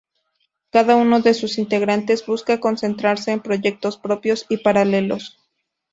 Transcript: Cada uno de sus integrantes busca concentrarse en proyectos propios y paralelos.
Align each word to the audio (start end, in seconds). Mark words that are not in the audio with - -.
Cada 0.71 0.95
uno 0.95 1.19
de 1.19 1.35
sus 1.35 1.59
integrantes 1.59 2.25
busca 2.25 2.59
concentrarse 2.59 3.31
en 3.33 3.39
proyectos 3.39 3.97
propios 3.99 4.47
y 4.49 4.57
paralelos. 4.57 5.37